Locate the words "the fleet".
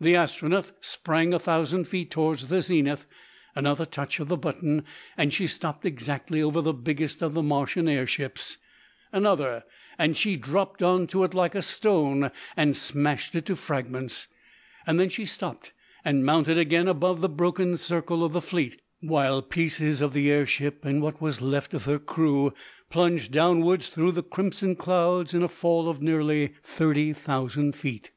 18.32-18.82